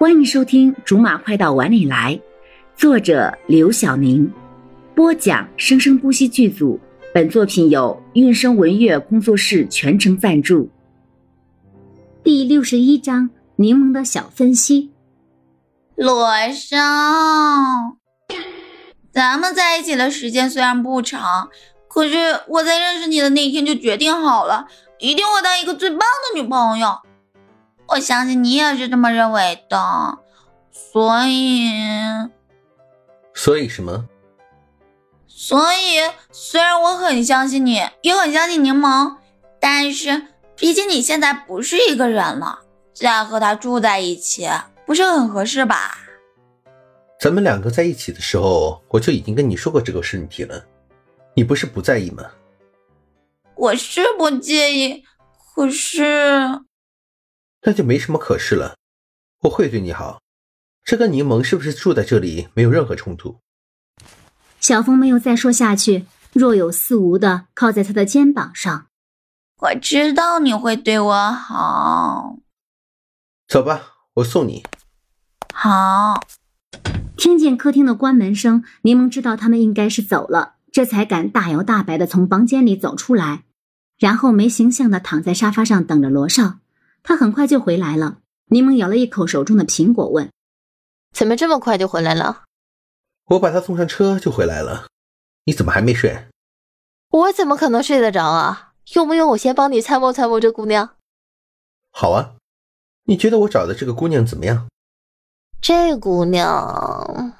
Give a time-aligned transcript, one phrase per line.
[0.00, 2.14] 欢迎收听《竹马快到碗里来》，
[2.74, 4.32] 作者刘晓宁，
[4.94, 6.80] 播讲生生不息剧组。
[7.12, 10.70] 本作品由韵声文乐工作室全程赞助。
[12.24, 14.90] 第六十一章：柠檬的小分析。
[15.96, 16.78] 罗生，
[19.12, 21.50] 咱们在一起的时间虽然不长，
[21.88, 24.66] 可是我在认识你的那一天就决定好了，
[24.98, 26.88] 一定会当一个最棒的女朋友。
[27.90, 30.18] 我相信你也是这么认为的，
[30.70, 31.68] 所以，
[33.34, 34.08] 所以什么？
[35.26, 35.98] 所以，
[36.30, 39.16] 虽然我很相信你，也很相信柠檬，
[39.58, 42.60] 但是毕竟你现在不是一个人了，
[42.94, 44.48] 再和他住在一起
[44.86, 45.98] 不是很合适吧？
[47.18, 50.64] 咱们两个在一起的时候，我就已经跟你说过这个问题了，
[51.34, 52.22] 你不是不在意吗？
[53.56, 55.04] 我是不介意，
[55.56, 56.60] 可是。
[57.62, 58.76] 那就没什么可是了，
[59.42, 60.20] 我会对你好。
[60.82, 63.38] 这跟柠檬是不是住在这里没有任何冲突？
[64.58, 68.86] 小峰没有再说下去，若有似无的靠在他的肩膀上。
[69.58, 72.38] 我知道你会对我好。
[73.46, 74.64] 走吧，我送你。
[75.52, 76.26] 好。
[77.16, 83.44] 听见客厅的关门声，柠檬知道他们应该是走了，这才敢大摇大摆的从房间里走出来，
[83.98, 86.60] 然后没形象的躺在沙发上等着罗少。
[87.02, 88.18] 他很快就回来了。
[88.46, 90.30] 柠檬咬了一口手中的苹果，问
[91.14, 92.44] ：“怎么这么快就回来了
[93.30, 94.86] ？”“我把他送上车就回来了。
[95.46, 96.28] ”“你怎么还没睡
[97.10, 98.72] ？”“我怎么可能睡得着啊？
[98.94, 100.96] 用不用我先帮你参谋参谋这姑娘
[101.92, 102.34] ？”“好啊。
[103.06, 104.68] ”“你觉得我找的这个姑娘怎么样
[105.62, 107.34] ？”“这姑娘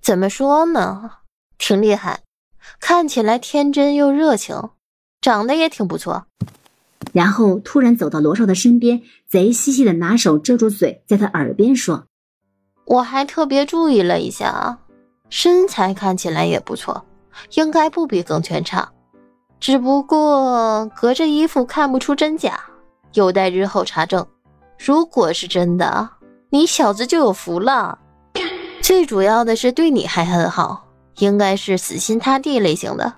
[0.00, 1.18] 怎么说呢？
[1.58, 2.22] 挺厉害，
[2.80, 4.70] 看起来天真又热情，
[5.20, 6.26] 长得也挺不错。”
[7.12, 12.06] 然后突然走到罗少的身边，贼兮兮的拿手遮住嘴，在他耳边说
[12.86, 14.78] ：“我还特别注意了一下啊，
[15.28, 17.04] 身材看起来也不错，
[17.54, 18.90] 应该不比耿泉差，
[19.60, 22.58] 只不过隔着衣服看不出真假，
[23.12, 24.26] 有待日后查证。
[24.78, 26.08] 如果是真的，
[26.50, 27.98] 你小子就有福了。
[28.80, 30.88] 最主要的是对你还很好，
[31.18, 33.12] 应该是死心塌地类型的。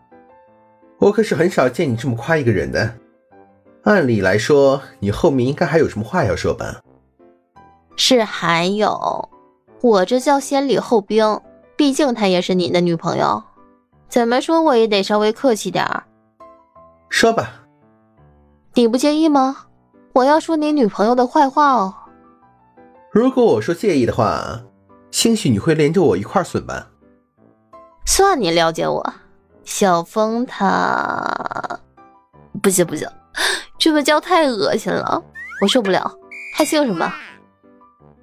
[0.99, 2.95] 我可是很少见你这么夸一个人的。”
[3.85, 6.81] 按理来说，你后面应该还有什么话要说吧？
[7.97, 9.29] 是还有，
[9.83, 11.39] 我这叫先礼后兵，
[11.77, 13.43] 毕竟她也是你的女朋友，
[14.09, 16.05] 怎么说我也得稍微客气点儿。
[17.11, 17.67] 说吧，
[18.73, 19.67] 你不介意吗？
[20.15, 21.95] 我要说你女朋友的坏话哦。
[23.11, 24.63] 如果我说介意的话，
[25.11, 26.89] 兴许你会连着我一块损吧。
[28.07, 29.15] 算你了解我，
[29.65, 31.79] 小峰他
[32.63, 33.07] 不行不行。
[33.85, 35.23] 这个叫太恶心了，
[35.61, 36.17] 我受不了。
[36.57, 37.13] 他姓什么？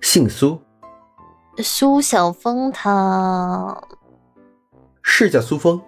[0.01, 0.59] 姓苏。
[1.59, 3.79] 苏小峰，他
[5.03, 5.79] 是叫苏峰。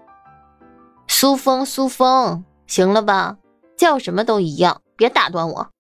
[1.07, 3.39] 苏峰，苏峰，行了吧？
[3.75, 5.71] 叫什么都一样，别打断我。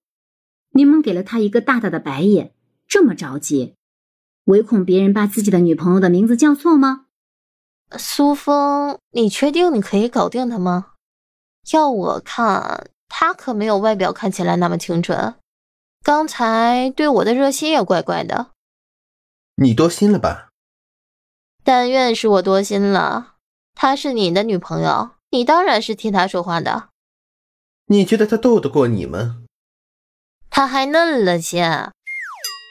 [0.71, 2.51] 柠檬给了他一个大大的白眼，
[2.87, 3.75] 这么着急，
[4.45, 7.05] 唯恐别人把自己的女朋友的名字叫错吗？
[7.95, 10.93] 苏峰，你确定你可以搞定他吗？
[11.71, 12.89] 要我看。
[13.07, 15.35] 他可没有外表看起来那么清纯，
[16.03, 18.51] 刚才对我的热心也怪怪的。
[19.55, 20.49] 你多心了吧？
[21.63, 23.35] 但愿是我多心了。
[23.75, 26.89] 她是你的女朋友，你当然是替她说话的。
[27.85, 29.43] 你觉得她斗得过你吗？
[30.49, 31.91] 她还嫩了些。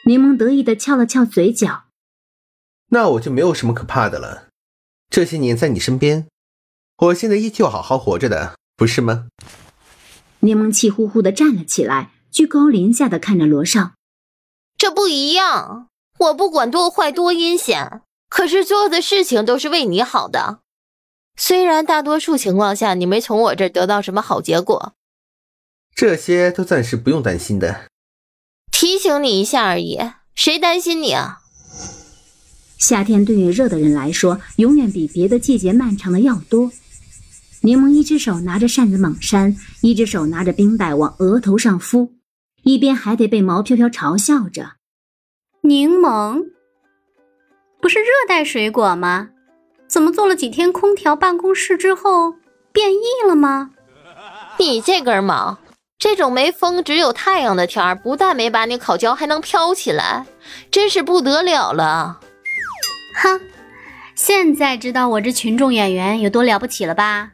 [0.05, 1.85] 柠檬得意的翘了翘嘴角。
[2.87, 4.47] 那我就没有什么可怕的了。
[5.09, 6.27] 这些年在你身边，
[6.97, 9.27] 我现在依旧好好活着的，不是吗？
[10.43, 13.93] 柠檬气呼呼的站了起来，居高临下的看着罗少。
[14.77, 15.87] 这不一样，
[16.19, 20.59] 我不管多坏多阴险，可是做的事情都是为你好的。
[21.37, 24.93] 虽然大多数情况下你没从我这儿得到什么好结果，
[25.95, 27.85] 这些都暂时不用担心的。
[28.69, 29.97] 提醒你一下而已，
[30.35, 31.39] 谁担心你啊？
[32.77, 36.69] 夏天对于热的人来说，永远比别的季节漫长的要多。
[37.65, 42.11] 柠檬一只手拿着扇子猛扇，一只手拿着冰袋往额头上敷，
[42.63, 44.73] 一边还得被毛飘飘嘲笑着
[45.63, 46.43] ：“柠檬
[47.79, 49.29] 不是热带水果吗？
[49.87, 52.35] 怎么做了几天空调办公室之后
[52.73, 53.71] 变异了吗？”
[54.59, 55.57] 你这根毛，
[55.97, 60.25] 这种没风只有太阳的天儿，不但没把你烤焦，还能飘起来，
[60.69, 62.19] 真是不得了了！
[63.23, 63.39] 哼，
[64.15, 67.31] 现在知道我这群众演员有多了不起了吧？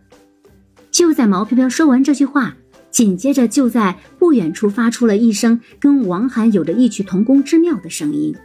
[0.99, 2.57] 就在毛飘飘说完这句话，
[2.91, 8.35] 紧接着就在不远处发出了一声跟王涵有着异曲同工之妙的声音：“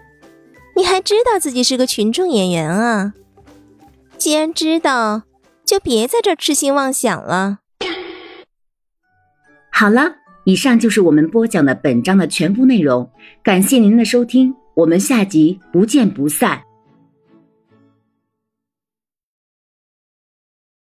[0.76, 3.12] 你还知道自己是个群众演员啊？
[4.16, 5.24] 既然知道，
[5.64, 7.58] 就别在这痴心妄想了。
[9.72, 10.14] 好了，
[10.44, 13.10] 以上就是我们播讲的本章的全部内容，
[13.42, 16.62] 感谢您的收听，我们下集不见不散。